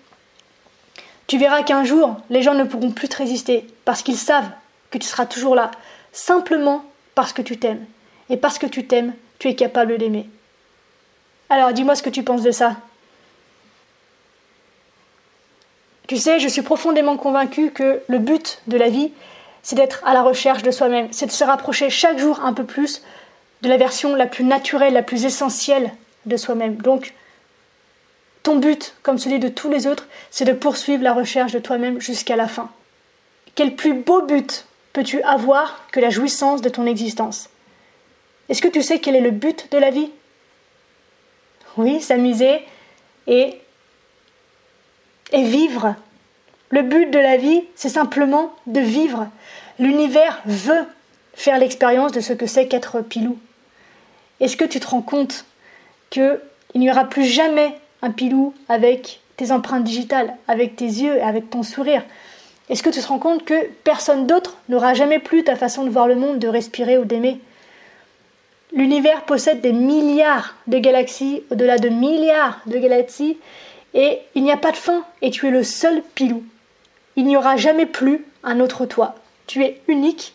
Tu 1.27 1.37
verras 1.37 1.63
qu'un 1.63 1.83
jour, 1.83 2.17
les 2.29 2.41
gens 2.41 2.53
ne 2.53 2.63
pourront 2.63 2.91
plus 2.91 3.07
te 3.07 3.17
résister 3.17 3.65
parce 3.85 4.01
qu'ils 4.03 4.17
savent 4.17 4.49
que 4.93 4.99
tu 4.99 5.07
seras 5.07 5.25
toujours 5.25 5.55
là, 5.55 5.71
simplement 6.11 6.85
parce 7.15 7.33
que 7.33 7.41
tu 7.41 7.57
t'aimes. 7.57 7.85
Et 8.29 8.37
parce 8.37 8.59
que 8.59 8.67
tu 8.67 8.85
t'aimes, 8.85 9.13
tu 9.39 9.49
es 9.49 9.55
capable 9.55 9.97
d'aimer. 9.97 10.29
Alors 11.49 11.73
dis-moi 11.73 11.95
ce 11.95 12.03
que 12.03 12.11
tu 12.11 12.23
penses 12.23 12.43
de 12.43 12.51
ça. 12.51 12.77
Tu 16.07 16.17
sais, 16.17 16.39
je 16.39 16.47
suis 16.47 16.61
profondément 16.61 17.17
convaincue 17.17 17.71
que 17.71 18.01
le 18.07 18.19
but 18.19 18.61
de 18.67 18.77
la 18.77 18.89
vie, 18.89 19.11
c'est 19.63 19.75
d'être 19.75 20.01
à 20.05 20.13
la 20.13 20.21
recherche 20.21 20.61
de 20.61 20.69
soi-même, 20.69 21.07
c'est 21.11 21.25
de 21.25 21.31
se 21.31 21.43
rapprocher 21.43 21.89
chaque 21.89 22.19
jour 22.19 22.41
un 22.41 22.53
peu 22.53 22.65
plus 22.65 23.01
de 23.61 23.69
la 23.69 23.77
version 23.77 24.13
la 24.13 24.27
plus 24.27 24.43
naturelle, 24.43 24.93
la 24.93 25.01
plus 25.01 25.25
essentielle 25.25 25.91
de 26.25 26.37
soi-même. 26.37 26.75
Donc, 26.75 27.13
ton 28.43 28.57
but, 28.57 28.93
comme 29.01 29.17
celui 29.17 29.39
de 29.39 29.47
tous 29.47 29.69
les 29.69 29.87
autres, 29.87 30.07
c'est 30.29 30.45
de 30.45 30.51
poursuivre 30.51 31.01
la 31.01 31.13
recherche 31.13 31.53
de 31.53 31.59
toi-même 31.59 31.99
jusqu'à 31.99 32.35
la 32.35 32.47
fin. 32.47 32.69
Quel 33.55 33.75
plus 33.75 33.93
beau 33.93 34.21
but 34.21 34.65
peux-tu 34.93 35.21
avoir 35.23 35.87
que 35.91 35.99
la 35.99 36.09
jouissance 36.09 36.61
de 36.61 36.69
ton 36.69 36.85
existence? 36.85 37.49
Est-ce 38.49 38.61
que 38.61 38.67
tu 38.67 38.81
sais 38.81 38.99
quel 38.99 39.15
est 39.15 39.21
le 39.21 39.31
but 39.31 39.71
de 39.71 39.77
la 39.77 39.89
vie? 39.89 40.11
Oui, 41.77 42.01
s'amuser 42.01 42.61
et, 43.27 43.55
et 45.31 45.43
vivre. 45.43 45.95
Le 46.69 46.83
but 46.83 47.09
de 47.09 47.19
la 47.19 47.37
vie, 47.37 47.63
c'est 47.75 47.89
simplement 47.89 48.53
de 48.67 48.79
vivre. 48.79 49.27
L'univers 49.79 50.41
veut 50.45 50.85
faire 51.33 51.57
l'expérience 51.57 52.11
de 52.11 52.21
ce 52.21 52.33
que 52.33 52.45
c'est 52.45 52.67
qu'être 52.67 53.01
pilou. 53.01 53.39
Est-ce 54.39 54.57
que 54.57 54.65
tu 54.65 54.79
te 54.79 54.87
rends 54.87 55.01
compte 55.01 55.45
qu'il 56.09 56.39
n'y 56.75 56.91
aura 56.91 57.05
plus 57.05 57.25
jamais 57.25 57.75
un 58.01 58.11
pilou 58.11 58.53
avec 58.69 59.21
tes 59.37 59.51
empreintes 59.51 59.83
digitales, 59.83 60.35
avec 60.47 60.75
tes 60.75 60.85
yeux 60.85 61.17
et 61.17 61.21
avec 61.21 61.49
ton 61.49 61.63
sourire? 61.63 62.03
Est-ce 62.69 62.81
que 62.81 62.89
tu 62.89 63.01
te 63.01 63.07
rends 63.07 63.19
compte 63.19 63.43
que 63.43 63.67
personne 63.83 64.25
d'autre 64.25 64.57
n'aura 64.69 64.93
jamais 64.93 65.19
plus 65.19 65.43
ta 65.43 65.55
façon 65.55 65.83
de 65.83 65.89
voir 65.89 66.07
le 66.07 66.15
monde, 66.15 66.39
de 66.39 66.47
respirer 66.47 66.97
ou 66.97 67.05
d'aimer? 67.05 67.39
L'univers 68.71 69.23
possède 69.23 69.61
des 69.61 69.73
milliards 69.73 70.55
de 70.67 70.79
galaxies, 70.79 71.43
au-delà 71.51 71.77
de 71.77 71.89
milliards 71.89 72.59
de 72.65 72.77
galaxies, 72.79 73.37
et 73.93 74.19
il 74.33 74.43
n'y 74.43 74.51
a 74.51 74.57
pas 74.57 74.71
de 74.71 74.77
fin, 74.77 75.03
et 75.21 75.29
tu 75.29 75.47
es 75.47 75.51
le 75.51 75.63
seul 75.63 76.01
pilou. 76.15 76.43
Il 77.15 77.25
n'y 77.25 77.37
aura 77.37 77.57
jamais 77.57 77.85
plus 77.85 78.25
un 78.43 78.59
autre 78.59 78.85
toi. 78.85 79.13
Tu 79.45 79.63
es 79.63 79.79
unique, 79.87 80.33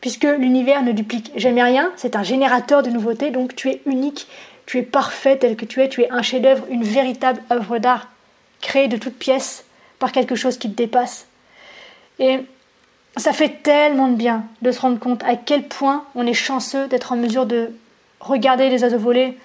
puisque 0.00 0.24
l'univers 0.24 0.82
ne 0.82 0.92
duplique 0.92 1.32
jamais 1.36 1.62
rien, 1.62 1.92
c'est 1.96 2.16
un 2.16 2.22
générateur 2.22 2.82
de 2.82 2.90
nouveautés, 2.90 3.30
donc 3.30 3.54
tu 3.54 3.70
es 3.70 3.80
unique, 3.86 4.26
tu 4.66 4.78
es 4.78 4.82
parfait 4.82 5.38
tel 5.38 5.56
que 5.56 5.64
tu 5.64 5.80
es, 5.80 5.88
tu 5.88 6.02
es 6.02 6.10
un 6.10 6.20
chef-d'œuvre, 6.20 6.66
une 6.68 6.84
véritable 6.84 7.42
œuvre 7.50 7.78
d'art, 7.78 8.08
créée 8.60 8.88
de 8.88 8.98
toutes 8.98 9.16
pièces 9.16 9.64
par 9.98 10.12
quelque 10.12 10.34
chose 10.34 10.58
qui 10.58 10.70
te 10.70 10.76
dépasse. 10.76 11.26
Et 12.20 12.40
ça 13.16 13.32
fait 13.32 13.62
tellement 13.62 14.08
de 14.08 14.14
bien 14.14 14.44
de 14.62 14.70
se 14.70 14.80
rendre 14.80 15.00
compte 15.00 15.24
à 15.24 15.34
quel 15.34 15.64
point 15.64 16.04
on 16.14 16.26
est 16.26 16.34
chanceux 16.34 16.86
d'être 16.86 17.12
en 17.12 17.16
mesure 17.16 17.46
de 17.46 17.72
regarder 18.20 18.68
les 18.68 18.82
oiseaux 18.84 18.98
voler, 18.98 19.36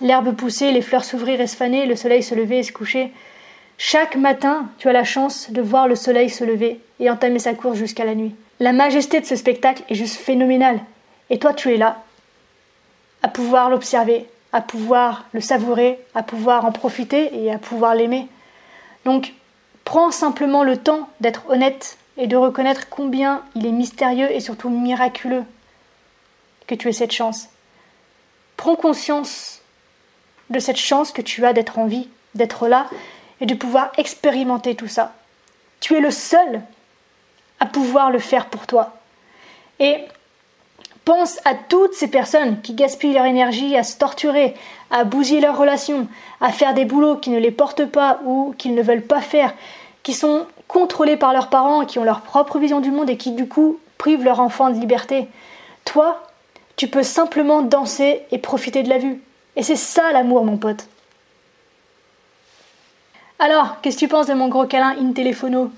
l'herbe 0.00 0.34
pousser, 0.34 0.72
les 0.72 0.82
fleurs 0.82 1.04
s'ouvrir 1.04 1.40
et 1.40 1.46
se 1.46 1.56
faner, 1.56 1.86
le 1.86 1.96
soleil 1.96 2.22
se 2.22 2.34
lever 2.34 2.58
et 2.58 2.62
se 2.62 2.72
coucher. 2.72 3.12
Chaque 3.78 4.16
matin, 4.16 4.66
tu 4.78 4.88
as 4.88 4.92
la 4.92 5.04
chance 5.04 5.50
de 5.50 5.62
voir 5.62 5.86
le 5.86 5.94
soleil 5.94 6.28
se 6.28 6.44
lever 6.44 6.80
et 6.98 7.08
entamer 7.08 7.38
sa 7.38 7.54
course 7.54 7.78
jusqu'à 7.78 8.04
la 8.04 8.16
nuit. 8.16 8.34
La 8.58 8.72
majesté 8.72 9.20
de 9.20 9.24
ce 9.24 9.36
spectacle 9.36 9.84
est 9.88 9.94
juste 9.94 10.16
phénoménale. 10.16 10.80
Et 11.30 11.38
toi, 11.38 11.54
tu 11.54 11.72
es 11.72 11.76
là, 11.76 12.02
à 13.22 13.28
pouvoir 13.28 13.70
l'observer, 13.70 14.26
à 14.52 14.60
pouvoir 14.60 15.26
le 15.32 15.40
savourer, 15.40 16.00
à 16.16 16.24
pouvoir 16.24 16.64
en 16.64 16.72
profiter 16.72 17.30
et 17.32 17.52
à 17.52 17.58
pouvoir 17.58 17.94
l'aimer. 17.94 18.26
Donc, 19.04 19.32
prends 19.84 20.10
simplement 20.10 20.64
le 20.64 20.76
temps 20.76 21.08
d'être 21.20 21.48
honnête 21.48 21.98
et 22.18 22.26
de 22.26 22.36
reconnaître 22.36 22.88
combien 22.90 23.42
il 23.54 23.64
est 23.64 23.72
mystérieux 23.72 24.30
et 24.30 24.40
surtout 24.40 24.68
miraculeux 24.68 25.44
que 26.66 26.74
tu 26.74 26.88
aies 26.88 26.92
cette 26.92 27.12
chance. 27.12 27.48
Prends 28.56 28.76
conscience 28.76 29.62
de 30.50 30.58
cette 30.58 30.76
chance 30.76 31.12
que 31.12 31.22
tu 31.22 31.46
as 31.46 31.52
d'être 31.52 31.78
en 31.78 31.86
vie, 31.86 32.08
d'être 32.34 32.68
là 32.68 32.90
et 33.40 33.46
de 33.46 33.54
pouvoir 33.54 33.92
expérimenter 33.96 34.74
tout 34.74 34.88
ça. 34.88 35.14
Tu 35.80 35.94
es 35.94 36.00
le 36.00 36.10
seul 36.10 36.60
à 37.60 37.66
pouvoir 37.66 38.10
le 38.10 38.18
faire 38.18 38.46
pour 38.46 38.66
toi. 38.66 38.96
Et 39.78 39.96
pense 41.04 41.38
à 41.44 41.54
toutes 41.54 41.94
ces 41.94 42.08
personnes 42.08 42.60
qui 42.60 42.74
gaspillent 42.74 43.14
leur 43.14 43.24
énergie 43.24 43.76
à 43.76 43.82
se 43.82 43.96
torturer, 43.96 44.54
à 44.90 45.04
bousiller 45.04 45.40
leurs 45.40 45.56
relations, 45.56 46.06
à 46.40 46.52
faire 46.52 46.74
des 46.74 46.84
boulots 46.84 47.16
qui 47.16 47.30
ne 47.30 47.38
les 47.38 47.50
portent 47.50 47.86
pas 47.86 48.20
ou 48.26 48.54
qu'ils 48.58 48.74
ne 48.74 48.82
veulent 48.82 49.06
pas 49.06 49.20
faire, 49.20 49.54
qui 50.02 50.12
sont 50.12 50.46
contrôlés 50.68 51.16
par 51.16 51.32
leurs 51.32 51.48
parents, 51.48 51.84
qui 51.84 51.98
ont 51.98 52.04
leur 52.04 52.20
propre 52.20 52.58
vision 52.58 52.80
du 52.80 52.90
monde 52.90 53.10
et 53.10 53.16
qui 53.16 53.32
du 53.32 53.48
coup 53.48 53.80
privent 53.96 54.22
leurs 54.22 54.40
enfants 54.40 54.70
de 54.70 54.78
liberté. 54.78 55.26
Toi, 55.84 56.22
tu 56.76 56.86
peux 56.86 57.02
simplement 57.02 57.62
danser 57.62 58.22
et 58.30 58.38
profiter 58.38 58.82
de 58.84 58.88
la 58.88 58.98
vue. 58.98 59.20
Et 59.56 59.62
c'est 59.64 59.76
ça 59.76 60.12
l'amour, 60.12 60.44
mon 60.44 60.58
pote. 60.58 60.86
Alors, 63.40 63.80
qu'est-ce 63.80 63.96
que 63.96 64.00
tu 64.00 64.08
penses 64.08 64.26
de 64.26 64.34
mon 64.34 64.48
gros 64.48 64.66
câlin 64.66 64.96
in 64.98 65.12
téléphono 65.12 65.72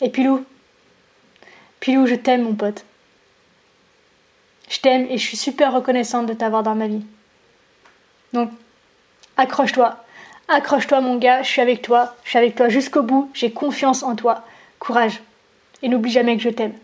Et 0.00 0.10
Pilou? 0.10 0.44
Pilou, 1.80 2.06
je 2.06 2.14
t'aime, 2.14 2.42
mon 2.42 2.54
pote. 2.54 2.84
Je 4.68 4.80
t'aime 4.80 5.06
et 5.10 5.18
je 5.18 5.26
suis 5.26 5.36
super 5.36 5.72
reconnaissante 5.72 6.26
de 6.26 6.32
t'avoir 6.32 6.62
dans 6.62 6.74
ma 6.74 6.88
vie. 6.88 7.04
Donc, 8.32 8.50
accroche-toi. 9.36 10.03
Accroche-toi, 10.48 11.00
mon 11.00 11.16
gars, 11.16 11.42
je 11.42 11.48
suis 11.48 11.60
avec 11.60 11.82
toi. 11.82 12.14
Je 12.24 12.30
suis 12.30 12.38
avec 12.38 12.54
toi 12.54 12.68
jusqu'au 12.68 13.02
bout. 13.02 13.30
J'ai 13.34 13.50
confiance 13.50 14.02
en 14.02 14.14
toi. 14.14 14.42
Courage. 14.78 15.20
Et 15.82 15.88
n'oublie 15.88 16.10
jamais 16.10 16.36
que 16.36 16.42
je 16.42 16.50
t'aime. 16.50 16.74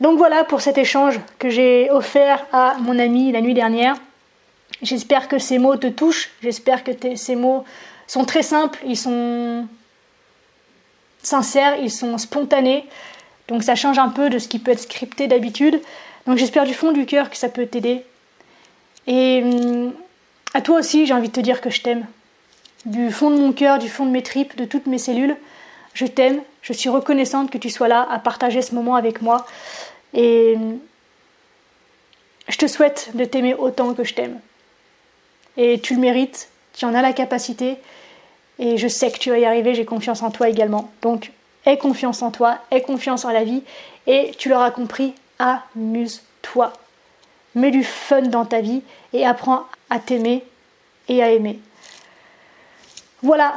Donc 0.00 0.18
voilà 0.18 0.44
pour 0.44 0.60
cet 0.60 0.76
échange 0.76 1.18
que 1.38 1.48
j'ai 1.48 1.90
offert 1.90 2.44
à 2.52 2.76
mon 2.80 2.98
ami 2.98 3.32
la 3.32 3.40
nuit 3.40 3.54
dernière. 3.54 3.96
J'espère 4.82 5.28
que 5.28 5.38
ces 5.38 5.58
mots 5.58 5.76
te 5.76 5.86
touchent, 5.86 6.30
j'espère 6.42 6.84
que 6.84 6.90
ces 7.16 7.36
mots 7.36 7.64
sont 8.06 8.24
très 8.24 8.42
simples, 8.42 8.80
ils 8.84 8.98
sont 8.98 9.66
sincères, 11.22 11.78
ils 11.80 11.90
sont 11.90 12.18
spontanés, 12.18 12.84
donc 13.48 13.62
ça 13.62 13.76
change 13.76 13.98
un 13.98 14.10
peu 14.10 14.28
de 14.28 14.38
ce 14.38 14.46
qui 14.46 14.58
peut 14.58 14.72
être 14.72 14.80
scripté 14.80 15.26
d'habitude. 15.26 15.80
Donc 16.26 16.38
j'espère 16.38 16.64
du 16.64 16.74
fond 16.74 16.92
du 16.92 17.06
cœur 17.06 17.30
que 17.30 17.36
ça 17.36 17.48
peut 17.48 17.66
t'aider. 17.66 18.04
Et 19.06 19.42
hum, 19.42 19.92
à 20.54 20.60
toi 20.60 20.78
aussi, 20.78 21.06
j'ai 21.06 21.14
envie 21.14 21.28
de 21.28 21.34
te 21.34 21.40
dire 21.40 21.60
que 21.60 21.70
je 21.70 21.82
t'aime. 21.82 22.06
Du 22.86 23.10
fond 23.10 23.30
de 23.30 23.36
mon 23.36 23.52
cœur, 23.52 23.78
du 23.78 23.88
fond 23.88 24.06
de 24.06 24.10
mes 24.10 24.22
tripes, 24.22 24.56
de 24.56 24.64
toutes 24.64 24.86
mes 24.86 24.98
cellules, 24.98 25.36
je 25.94 26.06
t'aime, 26.06 26.40
je 26.62 26.72
suis 26.72 26.88
reconnaissante 26.88 27.50
que 27.50 27.58
tu 27.58 27.70
sois 27.70 27.88
là 27.88 28.06
à 28.10 28.18
partager 28.18 28.62
ce 28.62 28.74
moment 28.74 28.94
avec 28.94 29.22
moi. 29.22 29.46
Et 30.12 30.56
je 32.48 32.56
te 32.56 32.66
souhaite 32.66 33.10
de 33.14 33.24
t'aimer 33.24 33.54
autant 33.54 33.94
que 33.94 34.04
je 34.04 34.14
t'aime. 34.14 34.38
Et 35.56 35.80
tu 35.80 35.94
le 35.94 36.00
mérites, 36.00 36.48
tu 36.72 36.84
en 36.84 36.94
as 36.94 37.02
la 37.02 37.12
capacité. 37.12 37.76
Et 38.58 38.76
je 38.76 38.88
sais 38.88 39.10
que 39.10 39.18
tu 39.18 39.30
vas 39.30 39.38
y 39.38 39.44
arriver, 39.44 39.74
j'ai 39.74 39.84
confiance 39.84 40.22
en 40.22 40.30
toi 40.30 40.48
également. 40.48 40.90
Donc, 41.02 41.30
aie 41.66 41.78
confiance 41.78 42.22
en 42.22 42.30
toi, 42.30 42.58
aie 42.70 42.82
confiance 42.82 43.24
en 43.24 43.30
la 43.30 43.44
vie. 43.44 43.62
Et 44.06 44.32
tu 44.38 44.48
l'auras 44.48 44.70
compris, 44.70 45.14
amuse-toi. 45.38 46.72
Mets 47.54 47.70
du 47.70 47.84
fun 47.84 48.22
dans 48.22 48.44
ta 48.44 48.60
vie 48.60 48.82
et 49.12 49.24
apprends 49.26 49.64
à 49.90 49.98
t'aimer 49.98 50.44
et 51.08 51.22
à 51.22 51.30
aimer. 51.30 51.60
Voilà, 53.22 53.54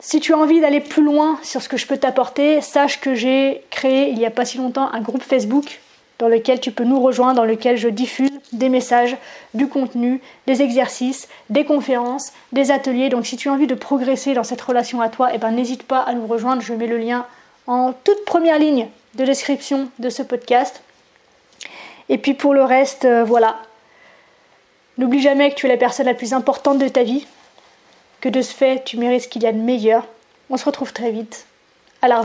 si 0.00 0.20
tu 0.20 0.34
as 0.34 0.38
envie 0.38 0.60
d'aller 0.60 0.80
plus 0.80 1.02
loin 1.02 1.38
sur 1.42 1.62
ce 1.62 1.68
que 1.68 1.76
je 1.76 1.86
peux 1.86 1.96
t'apporter, 1.96 2.60
sache 2.60 3.00
que 3.00 3.14
j'ai 3.14 3.62
créé 3.70 4.10
il 4.10 4.18
n'y 4.18 4.26
a 4.26 4.30
pas 4.30 4.44
si 4.44 4.58
longtemps 4.58 4.92
un 4.92 5.00
groupe 5.00 5.22
Facebook 5.22 5.80
dans 6.18 6.28
lequel 6.28 6.60
tu 6.60 6.70
peux 6.70 6.84
nous 6.84 7.00
rejoindre, 7.00 7.36
dans 7.36 7.44
lequel 7.44 7.76
je 7.76 7.88
diffuse 7.88 8.30
des 8.52 8.68
messages, 8.68 9.16
du 9.52 9.68
contenu, 9.68 10.20
des 10.46 10.62
exercices, 10.62 11.28
des 11.50 11.64
conférences, 11.64 12.32
des 12.52 12.70
ateliers. 12.70 13.08
Donc 13.08 13.26
si 13.26 13.36
tu 13.36 13.48
as 13.48 13.52
envie 13.52 13.66
de 13.66 13.74
progresser 13.74 14.34
dans 14.34 14.44
cette 14.44 14.60
relation 14.60 15.00
à 15.00 15.08
toi, 15.08 15.30
eh 15.32 15.38
ben, 15.38 15.50
n'hésite 15.50 15.82
pas 15.82 16.00
à 16.00 16.14
nous 16.14 16.26
rejoindre. 16.26 16.62
Je 16.62 16.72
mets 16.72 16.86
le 16.86 16.98
lien 16.98 17.26
en 17.66 17.92
toute 17.92 18.24
première 18.24 18.58
ligne 18.58 18.88
de 19.16 19.24
description 19.24 19.88
de 19.98 20.08
ce 20.10 20.22
podcast. 20.22 20.82
Et 22.08 22.18
puis 22.18 22.34
pour 22.34 22.54
le 22.54 22.64
reste, 22.64 23.04
euh, 23.04 23.24
voilà. 23.24 23.56
N'oublie 24.98 25.22
jamais 25.22 25.50
que 25.50 25.56
tu 25.56 25.66
es 25.66 25.68
la 25.68 25.76
personne 25.76 26.06
la 26.06 26.14
plus 26.14 26.32
importante 26.32 26.78
de 26.78 26.88
ta 26.88 27.02
vie 27.02 27.26
que 28.20 28.28
de 28.28 28.40
ce 28.40 28.54
fait 28.54 28.82
tu 28.84 28.96
mérites 28.96 29.22
ce 29.22 29.28
qu'il 29.28 29.42
y 29.42 29.46
a 29.46 29.52
de 29.52 29.58
meilleur. 29.58 30.06
On 30.50 30.56
se 30.56 30.64
retrouve 30.64 30.92
très 30.92 31.10
vite. 31.10 31.46
À 32.00 32.08
la. 32.08 32.22